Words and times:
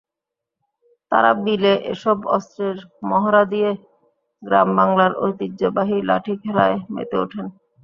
তাঁরা 1.11 1.31
বিলে 1.43 1.73
এসব 1.93 2.17
অস্ত্রের 2.35 2.77
মহড়া 3.03 3.43
দিয়ে 3.51 3.69
গ্রামবাংলার 4.43 5.13
ঐতিহ্যবাহী 5.23 5.97
লাঠিখেলায় 6.09 6.77
মেতে 6.93 7.15
ওঠেন। 7.23 7.45